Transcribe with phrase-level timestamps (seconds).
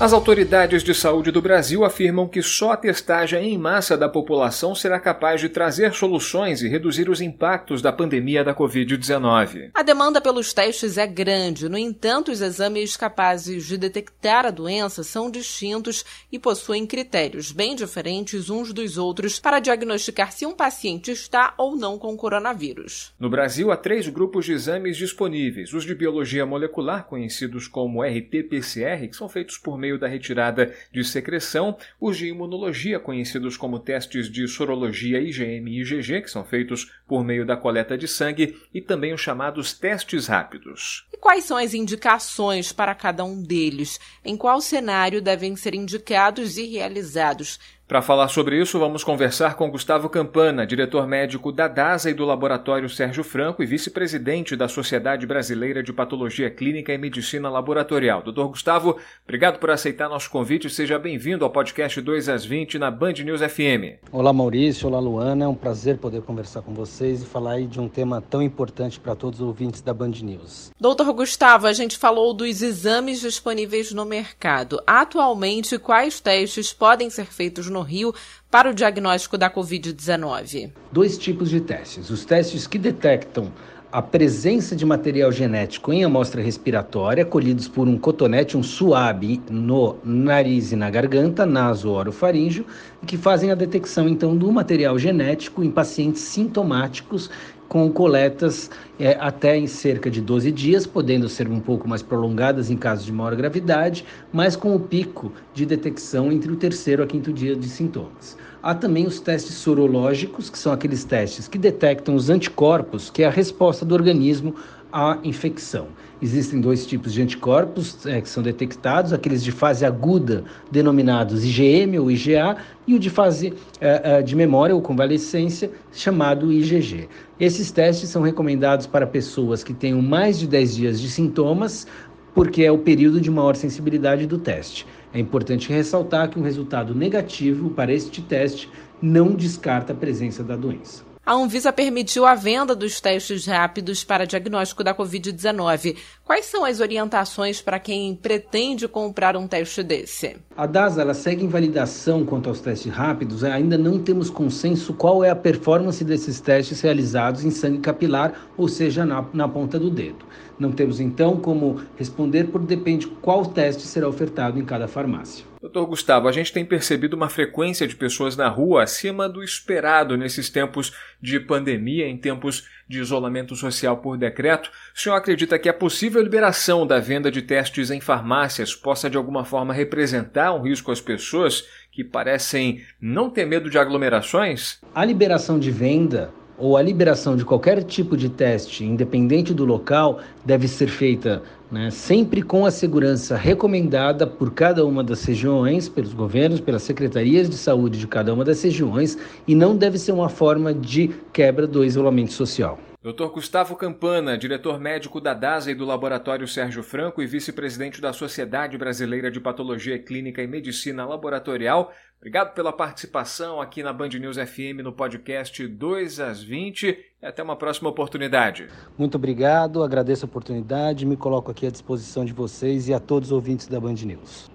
[0.00, 4.74] As autoridades de saúde do Brasil afirmam que só a testagem em massa da população
[4.74, 9.72] será capaz de trazer soluções e reduzir os impactos da pandemia da Covid-19.
[9.74, 15.04] A demanda pelos testes é grande, no entanto, os exames capazes de detectar a doença
[15.04, 21.10] são distintos e possuem critérios bem diferentes uns dos outros para diagnosticar se um paciente
[21.10, 23.12] está ou não com coronavírus.
[23.20, 29.06] No Brasil, há três grupos de exames disponíveis: os de biologia molecular, conhecidos como RT-PCR,
[29.06, 33.80] que são feitos por meio meio da retirada de secreção, os de imunologia, conhecidos como
[33.80, 38.56] testes de sorologia IgM e IgG, que são feitos por meio da coleta de sangue,
[38.72, 41.06] e também os chamados testes rápidos.
[41.12, 43.98] E quais são as indicações para cada um deles?
[44.24, 47.58] Em qual cenário devem ser indicados e realizados?
[47.90, 52.24] Para falar sobre isso, vamos conversar com Gustavo Campana, diretor médico da DASA e do
[52.24, 58.22] Laboratório Sérgio Franco e vice-presidente da Sociedade Brasileira de Patologia Clínica e Medicina Laboratorial.
[58.22, 62.78] Doutor Gustavo, obrigado por aceitar nosso convite e seja bem-vindo ao podcast 2 às 20
[62.78, 63.98] na Band News FM.
[64.12, 67.88] Olá Maurício, olá Luana, é um prazer poder conversar com vocês e falar de um
[67.88, 70.70] tema tão importante para todos os ouvintes da Band News.
[70.78, 74.80] Doutor Gustavo, a gente falou dos exames disponíveis no mercado.
[74.86, 78.14] Atualmente, quais testes podem ser feitos no no Rio
[78.50, 80.70] para o diagnóstico da Covid-19?
[80.92, 82.10] Dois tipos de testes.
[82.10, 83.50] Os testes que detectam
[83.92, 89.96] a presença de material genético em amostra respiratória, colhidos por um cotonete, um suave no
[90.04, 92.64] nariz e na garganta, naso-orofaríngeo,
[93.04, 97.30] que fazem a detecção então do material genético em pacientes sintomáticos
[97.70, 98.68] com coletas
[98.98, 103.04] é, até em cerca de 12 dias, podendo ser um pouco mais prolongadas em casos
[103.04, 107.54] de maior gravidade, mas com o pico de detecção entre o terceiro a quinto dia
[107.54, 108.36] de sintomas.
[108.60, 113.26] Há também os testes sorológicos, que são aqueles testes que detectam os anticorpos, que é
[113.26, 114.56] a resposta do organismo
[114.92, 115.88] à infecção.
[116.22, 121.98] Existem dois tipos de anticorpos é, que são detectados, aqueles de fase aguda, denominados IgM
[121.98, 122.56] ou IgA,
[122.86, 127.08] e o de fase é, é, de memória ou convalescência, chamado IgG.
[127.38, 131.86] Esses testes são recomendados para pessoas que tenham mais de 10 dias de sintomas,
[132.34, 134.86] porque é o período de maior sensibilidade do teste.
[135.12, 138.68] É importante ressaltar que um resultado negativo para este teste
[139.00, 144.24] não descarta a presença da doença a Anvisa permitiu a venda dos testes rápidos para
[144.24, 145.96] diagnóstico da Covid-19.
[146.24, 150.38] Quais são as orientações para quem pretende comprar um teste desse?
[150.56, 153.44] A DASA ela segue em validação quanto aos testes rápidos.
[153.44, 158.66] Ainda não temos consenso qual é a performance desses testes realizados em sangue capilar, ou
[158.66, 160.24] seja, na, na ponta do dedo.
[160.58, 165.49] Não temos então como responder, porque depende qual teste será ofertado em cada farmácia.
[165.60, 170.16] Doutor Gustavo, a gente tem percebido uma frequência de pessoas na rua acima do esperado
[170.16, 170.90] nesses tempos
[171.20, 174.70] de pandemia, em tempos de isolamento social por decreto.
[174.96, 179.18] O senhor acredita que a possível liberação da venda de testes em farmácias possa de
[179.18, 184.78] alguma forma representar um risco às pessoas que parecem não ter medo de aglomerações?
[184.94, 190.20] A liberação de venda ou a liberação de qualquer tipo de teste, independente do local,
[190.44, 196.12] deve ser feita né, sempre com a segurança recomendada por cada uma das regiões, pelos
[196.12, 199.16] governos, pelas secretarias de saúde de cada uma das regiões,
[199.46, 202.78] e não deve ser uma forma de quebra do isolamento social.
[203.02, 203.32] Dr.
[203.32, 208.76] Gustavo Campana, diretor médico da DASA e do Laboratório Sérgio Franco e vice-presidente da Sociedade
[208.76, 214.82] Brasileira de Patologia Clínica e Medicina Laboratorial, obrigado pela participação aqui na Band News FM
[214.84, 218.68] no podcast 2 às 20 e até uma próxima oportunidade.
[218.98, 223.30] Muito obrigado, agradeço a oportunidade, me coloco aqui à disposição de vocês e a todos
[223.30, 224.50] os ouvintes da Band News.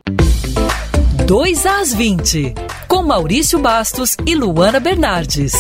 [1.26, 2.54] 2 às 20,
[2.88, 5.54] com Maurício Bastos e Luana Bernardes.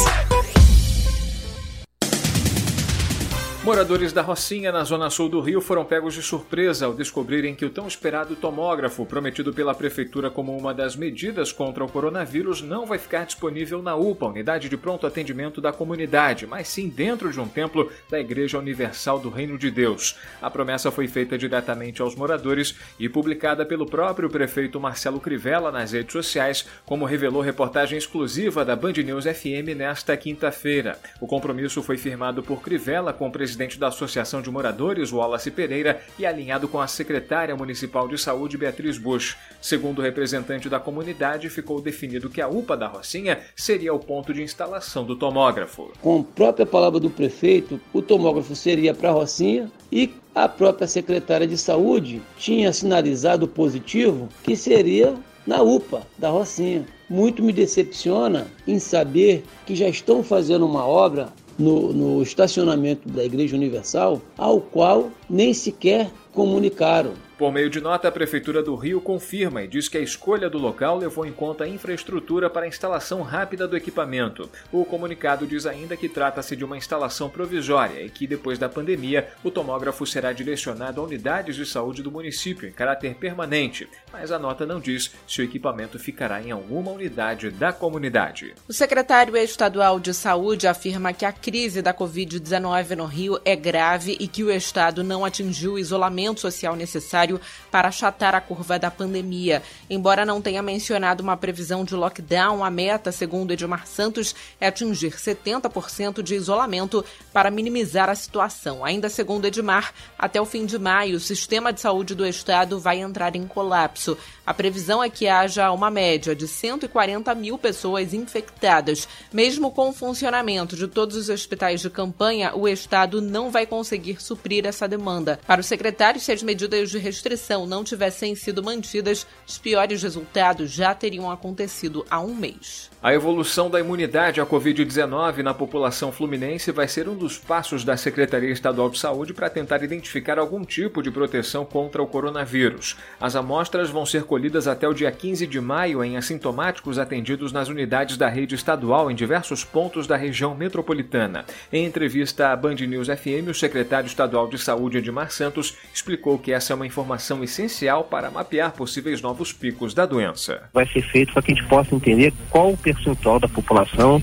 [3.65, 7.65] Moradores da Rocinha, na zona sul do Rio, foram pegos de surpresa ao descobrirem que
[7.65, 12.85] o tão esperado tomógrafo, prometido pela Prefeitura como uma das medidas contra o coronavírus, não
[12.85, 17.39] vai ficar disponível na UPA, Unidade de Pronto Atendimento da Comunidade, mas sim dentro de
[17.39, 20.15] um templo da Igreja Universal do Reino de Deus.
[20.39, 25.91] A promessa foi feita diretamente aos moradores e publicada pelo próprio prefeito Marcelo Crivella nas
[25.91, 30.99] redes sociais, como revelou reportagem exclusiva da Band News FM nesta quinta-feira.
[31.19, 35.49] O compromisso foi firmado por Crivella com o presidente presidente da Associação de Moradores, Wallace
[35.49, 39.37] Pereira, e alinhado com a secretária municipal de saúde, Beatriz Bush.
[39.61, 44.33] Segundo o representante da comunidade, ficou definido que a UPA da Rocinha seria o ponto
[44.33, 45.93] de instalação do tomógrafo.
[46.01, 50.85] Com a própria palavra do prefeito, o tomógrafo seria para a Rocinha e a própria
[50.85, 55.15] secretária de saúde tinha sinalizado positivo que seria
[55.47, 56.85] na UPA da Rocinha.
[57.09, 63.23] Muito me decepciona em saber que já estão fazendo uma obra no, no estacionamento da
[63.23, 67.11] Igreja Universal, ao qual nem sequer comunicaram.
[67.37, 70.57] Por meio de nota, a Prefeitura do Rio confirma e diz que a escolha do
[70.57, 74.49] local levou em conta a infraestrutura para a instalação rápida do equipamento.
[74.71, 79.27] O comunicado diz ainda que trata-se de uma instalação provisória e que, depois da pandemia,
[79.43, 84.39] o tomógrafo será direcionado a unidades de saúde do município em caráter permanente, mas a
[84.39, 88.53] nota não diz se o equipamento ficará em alguma unidade da comunidade.
[88.65, 94.15] O secretário estadual de Saúde afirma que a crise da Covid-19 no Rio é grave
[94.21, 97.41] e que o Estado não atingiu o isolamento social necessário necessário
[97.71, 99.61] para achatar a curva da pandemia.
[99.89, 105.13] Embora não tenha mencionado uma previsão de lockdown, a meta, segundo Edmar Santos, é atingir
[105.13, 108.85] 70% de isolamento para minimizar a situação.
[108.85, 112.99] Ainda segundo Edmar, até o fim de maio, o sistema de saúde do estado vai
[112.99, 114.17] entrar em colapso.
[114.45, 119.07] A previsão é que haja uma média de 140 mil pessoas infectadas.
[119.33, 124.21] Mesmo com o funcionamento de todos os hospitais de campanha, o estado não vai conseguir
[124.21, 125.39] suprir essa demanda.
[125.47, 130.69] Para o secretário, se as medidas de restrição não tivessem sido mantidas, os piores resultados
[130.69, 132.91] já teriam acontecido há um mês.
[133.01, 137.95] A evolução da imunidade à Covid-19 na população fluminense vai ser um dos passos da
[137.95, 142.97] Secretaria Estadual de Saúde para tentar identificar algum tipo de proteção contra o coronavírus.
[143.21, 147.69] As amostras vão ser colhidas até o dia 15 de maio em assintomáticos atendidos nas
[147.69, 151.45] unidades da rede estadual em diversos pontos da região metropolitana.
[151.71, 156.51] Em entrevista à Band News FM, o secretário estadual de Saúde, Edmar Santos, explicou que
[156.51, 157.04] essa é uma informação
[157.43, 160.63] essencial para mapear possíveis novos picos da doença.
[160.73, 164.21] Vai ser feito para que a gente possa entender qual o percentual da população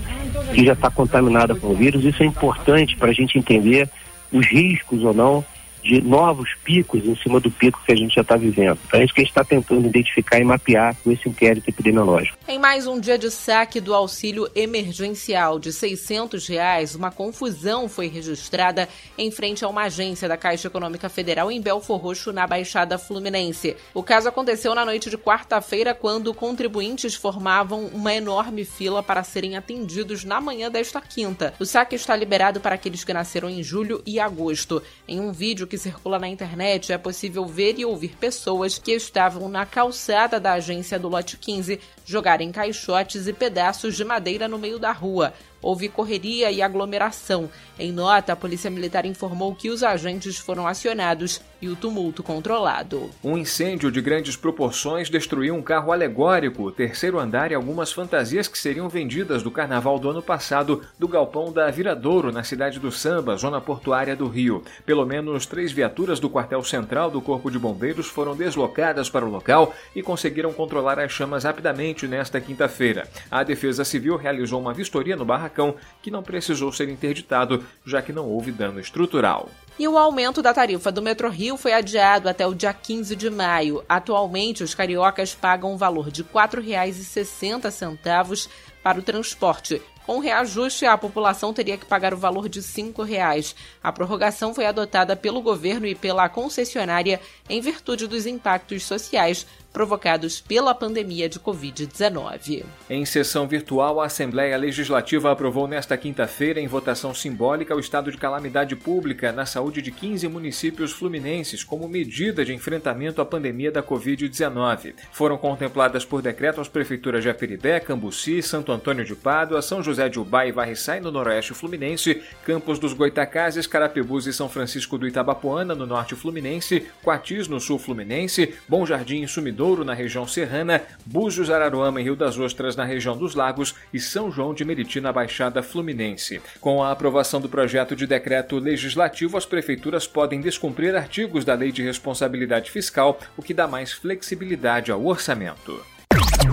[0.53, 2.03] que já está contaminada com o vírus.
[2.03, 3.89] Isso é importante para a gente entender
[4.31, 5.45] os riscos ou não
[5.83, 8.79] de novos picos em cima do pico que a gente já está vivendo.
[8.87, 12.37] Então é isso que a gente está tentando identificar e mapear com esse inquérito epidemiológico.
[12.47, 18.07] Em mais um dia de saque do auxílio emergencial de 600 reais, uma confusão foi
[18.07, 18.87] registrada
[19.17, 23.75] em frente a uma agência da Caixa Econômica Federal em Belfor Roxo, na Baixada Fluminense.
[23.93, 29.57] O caso aconteceu na noite de quarta-feira, quando contribuintes formavam uma enorme fila para serem
[29.57, 31.53] atendidos na manhã desta quinta.
[31.59, 34.81] O saque está liberado para aqueles que nasceram em julho e agosto.
[35.07, 39.49] Em um vídeo que circula na internet, é possível ver e ouvir pessoas que estavam
[39.49, 44.77] na calçada da agência do lote 15 jogarem caixotes e pedaços de madeira no meio
[44.77, 45.33] da rua.
[45.63, 47.49] Houve correria e aglomeração.
[47.79, 53.09] Em nota, a Polícia Militar informou que os agentes foram acionados e o tumulto controlado.
[53.23, 58.59] Um incêndio de grandes proporções destruiu um carro alegórico, terceiro andar e algumas fantasias que
[58.59, 63.37] seriam vendidas do carnaval do ano passado do galpão da Viradouro, na cidade do Samba,
[63.37, 64.63] zona portuária do Rio.
[64.85, 69.31] Pelo menos três viaturas do quartel central do Corpo de Bombeiros foram deslocadas para o
[69.31, 73.07] local e conseguiram controlar as chamas rapidamente nesta quinta-feira.
[73.31, 75.52] A Defesa Civil realizou uma vistoria no barracão
[76.01, 79.49] que não precisou ser interditado, já que não houve dano estrutural.
[79.77, 83.29] E o aumento da tarifa do Metro Rio foi adiado até o dia 15 de
[83.29, 83.83] maio.
[83.89, 88.47] Atualmente, os cariocas pagam um valor de R$ 4,60
[88.83, 89.81] para o transporte.
[90.05, 93.55] Com reajuste, a população teria que pagar o valor de R$ 5,00.
[93.81, 100.39] A prorrogação foi adotada pelo governo e pela concessionária em virtude dos impactos sociais provocados
[100.39, 102.63] pela pandemia de Covid-19.
[102.87, 108.17] Em sessão virtual, a Assembleia Legislativa aprovou nesta quinta-feira, em votação simbólica, o estado de
[108.17, 113.81] calamidade pública na saúde de 15 municípios fluminenses como medida de enfrentamento à pandemia da
[113.81, 114.93] Covid-19.
[115.11, 120.07] Foram contempladas por decreto as prefeituras de Aperibé, Cambuci, Santo Antônio de Pádua, São José
[120.07, 125.07] de Ubá e Varriçai, no noroeste fluminense, Campos dos Goitacazes, Carapebus e São Francisco do
[125.07, 130.27] Itabapoana, no norte fluminense, Quatis, no sul fluminense, Bom Jardim e Sumidor, Douro, na região
[130.27, 134.65] serrana, Búzios, Araruama e Rio das Ostras, na região dos Lagos, e São João de
[134.65, 136.41] Meriti, na Baixada Fluminense.
[136.59, 141.71] Com a aprovação do projeto de decreto legislativo, as prefeituras podem descumprir artigos da Lei
[141.71, 145.81] de Responsabilidade Fiscal, o que dá mais flexibilidade ao orçamento.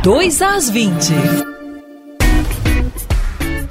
[0.04, 1.50] 2 às 20.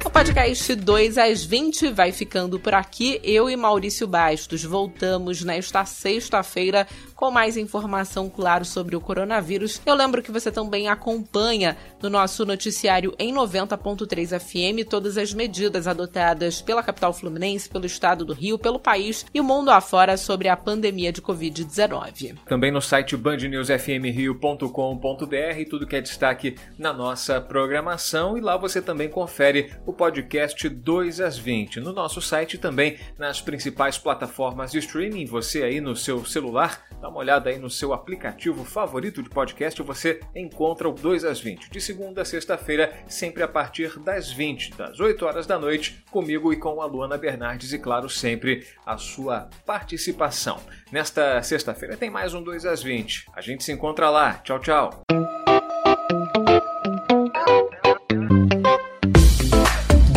[0.04, 3.20] O podcast 2 às 20 vai ficando por aqui.
[3.22, 6.84] Eu e Maurício Bastos voltamos nesta sexta-feira
[7.20, 9.80] com mais informação, claro, sobre o coronavírus.
[9.86, 15.86] Eu lembro que você também acompanha no nosso noticiário em 90.3 FM todas as medidas
[15.86, 20.48] adotadas pela capital fluminense, pelo estado do Rio, pelo país e o mundo afora sobre
[20.48, 22.38] a pandemia de Covid-19.
[22.48, 29.08] Também no site bandnewsfmrio.com.br, tudo que é destaque na nossa programação e lá você também
[29.08, 31.80] confere o podcast podcast 2 às 20.
[31.80, 35.26] No nosso site também, nas principais plataformas de streaming.
[35.26, 39.82] Você aí no seu celular, dá uma olhada aí no seu aplicativo favorito de podcast,
[39.82, 41.70] você encontra o 2 às 20.
[41.70, 46.52] De segunda a sexta-feira, sempre a partir das 20, das 8 horas da noite, comigo
[46.52, 50.60] e com a Luana Bernardes e, claro, sempre a sua participação.
[50.92, 53.26] Nesta sexta-feira tem mais um 2 às 20.
[53.34, 54.34] A gente se encontra lá.
[54.44, 55.00] Tchau, tchau.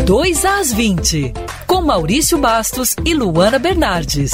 [0.05, 1.33] 2 às 20,
[1.65, 4.33] com Maurício Bastos e Luana Bernardes.